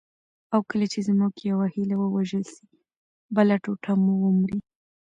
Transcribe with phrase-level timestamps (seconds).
[0.53, 2.65] او کله چي زموږ یوه هیله ووژل سي،
[3.35, 4.59] بله ټوټه مو ومري.